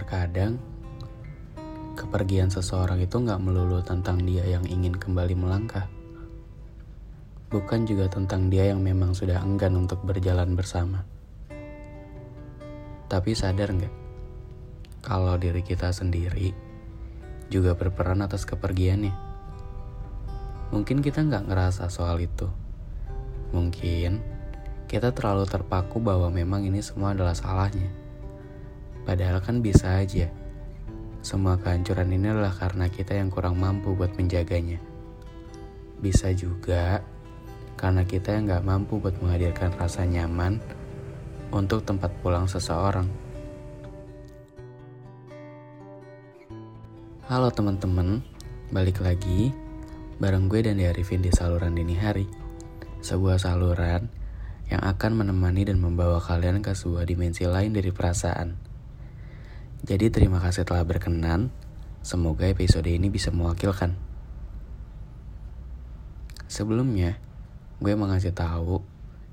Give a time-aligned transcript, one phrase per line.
[0.00, 0.56] Terkadang,
[1.92, 5.92] kepergian seseorang itu nggak melulu tentang dia yang ingin kembali melangkah.
[7.52, 11.04] Bukan juga tentang dia yang memang sudah enggan untuk berjalan bersama.
[13.12, 13.94] Tapi sadar nggak,
[15.04, 16.56] kalau diri kita sendiri
[17.52, 19.12] juga berperan atas kepergiannya.
[20.72, 22.48] Mungkin kita nggak ngerasa soal itu.
[23.52, 24.16] Mungkin
[24.88, 27.99] kita terlalu terpaku bahwa memang ini semua adalah salahnya.
[29.04, 30.28] Padahal kan bisa aja.
[31.20, 34.80] Semua kehancuran ini adalah karena kita yang kurang mampu buat menjaganya.
[36.00, 37.04] Bisa juga
[37.76, 40.60] karena kita yang gak mampu buat menghadirkan rasa nyaman
[41.52, 43.08] untuk tempat pulang seseorang.
[47.30, 48.24] Halo teman-teman,
[48.74, 49.54] balik lagi
[50.20, 52.28] bareng gue dan Arifin di saluran dini hari.
[53.00, 54.12] Sebuah saluran
[54.68, 58.69] yang akan menemani dan membawa kalian ke sebuah dimensi lain dari perasaan.
[59.80, 61.48] Jadi terima kasih telah berkenan.
[62.04, 63.96] Semoga episode ini bisa mewakilkan.
[66.52, 67.16] Sebelumnya,
[67.80, 68.84] gue mau ngasih tahu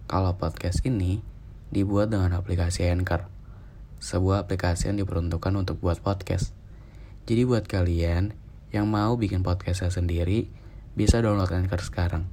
[0.07, 1.19] kalau podcast ini
[1.67, 3.27] dibuat dengan aplikasi Anchor.
[3.99, 6.55] Sebuah aplikasi yang diperuntukkan untuk buat podcast.
[7.27, 8.31] Jadi buat kalian
[8.71, 10.47] yang mau bikin podcastnya sendiri,
[10.95, 12.23] bisa download Anchor sekarang.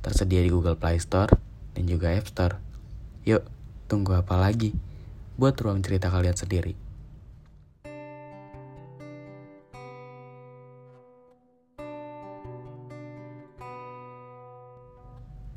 [0.00, 1.36] Tersedia di Google Play Store
[1.76, 2.56] dan juga App Store.
[3.28, 3.44] Yuk,
[3.92, 4.72] tunggu apa lagi?
[5.36, 6.87] Buat ruang cerita kalian sendiri.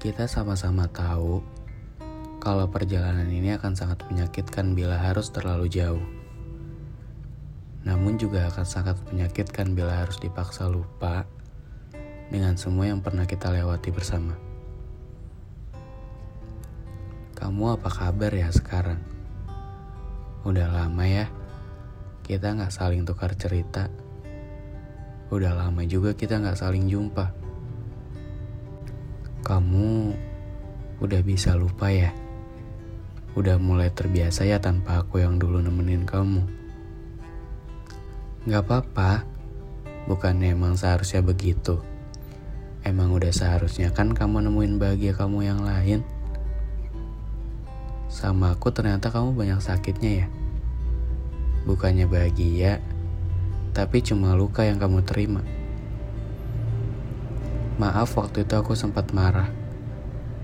[0.02, 1.46] Kita sama-sama tahu
[2.42, 6.02] kalau perjalanan ini akan sangat menyakitkan bila harus terlalu jauh.
[7.86, 11.30] Namun juga akan sangat menyakitkan bila harus dipaksa lupa
[12.34, 14.34] dengan semua yang pernah kita lewati bersama.
[17.38, 19.06] Kamu apa kabar ya sekarang?
[20.42, 21.30] Udah lama ya,
[22.26, 23.86] kita nggak saling tukar cerita.
[25.30, 27.41] Udah lama juga kita nggak saling jumpa
[29.52, 30.16] kamu
[31.04, 32.16] udah bisa lupa ya?
[33.36, 36.48] Udah mulai terbiasa ya tanpa aku yang dulu nemenin kamu?
[38.48, 39.28] Gak apa-apa,
[40.08, 41.84] bukan emang seharusnya begitu.
[42.88, 46.00] Emang udah seharusnya kan kamu nemuin bahagia kamu yang lain?
[48.08, 50.28] Sama aku ternyata kamu banyak sakitnya ya?
[51.68, 52.80] Bukannya bahagia,
[53.76, 55.44] tapi cuma luka yang kamu terima.
[57.80, 59.48] Maaf waktu itu aku sempat marah.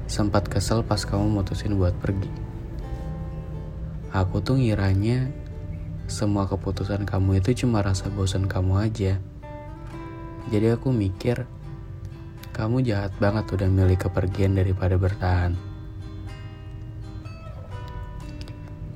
[0.08, 2.32] Sempat kesel pas kamu mutusin buat pergi.
[4.16, 5.28] Aku tuh ngiranya
[6.08, 9.20] semua keputusan kamu itu cuma rasa bosan kamu aja.
[10.48, 11.44] Jadi aku mikir,
[12.56, 15.60] kamu jahat banget udah milih kepergian daripada bertahan.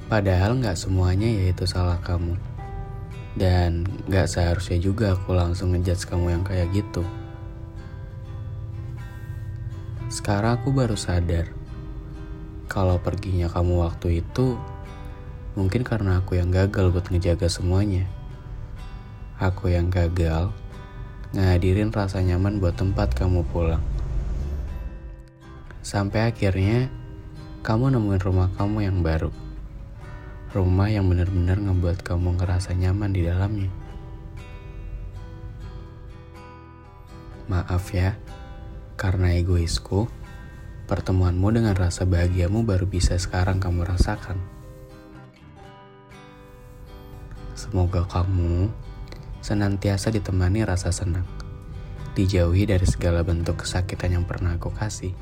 [0.07, 2.39] Padahal nggak semuanya yaitu salah kamu.
[3.31, 7.03] Dan gak seharusnya juga aku langsung ngejudge kamu yang kayak gitu.
[10.11, 11.47] Sekarang aku baru sadar
[12.67, 14.59] kalau perginya kamu waktu itu
[15.55, 18.11] mungkin karena aku yang gagal buat ngejaga semuanya.
[19.39, 20.51] Aku yang gagal
[21.31, 23.79] ngadirin rasa nyaman buat tempat kamu pulang.
[25.79, 26.91] Sampai akhirnya
[27.63, 29.31] kamu nemuin rumah kamu yang baru.
[30.51, 33.71] Rumah yang benar-benar ngebuat kamu ngerasa nyaman di dalamnya.
[37.47, 38.19] Maaf ya,
[39.01, 40.05] karena egoisku,
[40.85, 44.37] pertemuanmu dengan rasa bahagiamu baru bisa sekarang kamu rasakan.
[47.57, 48.69] Semoga kamu
[49.41, 51.25] senantiasa ditemani rasa senang,
[52.13, 55.17] dijauhi dari segala bentuk kesakitan yang pernah aku kasih.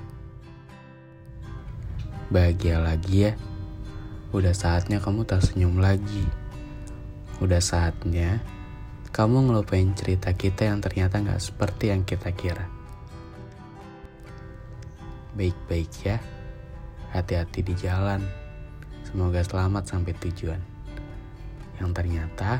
[2.27, 3.39] Bahagia lagi ya,
[4.35, 6.27] udah saatnya kamu tersenyum lagi.
[7.39, 8.43] Udah saatnya
[9.15, 12.78] kamu ngelupain cerita kita yang ternyata gak seperti yang kita kira
[15.39, 16.19] baik-baik ya.
[17.15, 18.19] Hati-hati di jalan.
[19.07, 20.59] Semoga selamat sampai tujuan.
[21.79, 22.59] Yang ternyata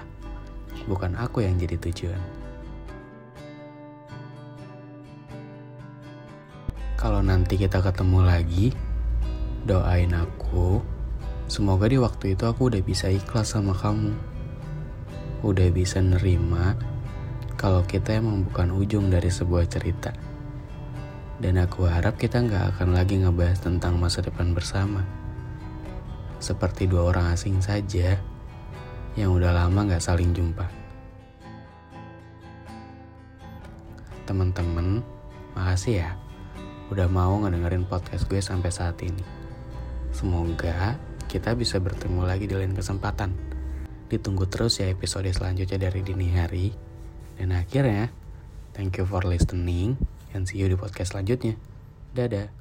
[0.88, 2.24] bukan aku yang jadi tujuan.
[6.96, 8.72] Kalau nanti kita ketemu lagi,
[9.68, 10.80] doain aku.
[11.52, 14.16] Semoga di waktu itu aku udah bisa ikhlas sama kamu.
[15.44, 16.80] Udah bisa nerima
[17.60, 20.29] kalau kita emang bukan ujung dari sebuah cerita.
[21.40, 25.08] Dan aku harap kita nggak akan lagi ngebahas tentang masa depan bersama.
[26.44, 28.20] Seperti dua orang asing saja
[29.16, 30.68] yang udah lama nggak saling jumpa.
[34.28, 35.00] Teman-teman,
[35.56, 36.12] makasih ya
[36.92, 39.24] udah mau ngedengerin podcast gue sampai saat ini.
[40.12, 41.00] Semoga
[41.32, 43.32] kita bisa bertemu lagi di lain kesempatan.
[44.12, 46.76] Ditunggu terus ya episode selanjutnya dari dini hari.
[47.40, 48.12] Dan akhirnya,
[48.76, 49.96] thank you for listening
[50.36, 51.56] and see you di podcast selanjutnya.
[52.14, 52.59] Dadah.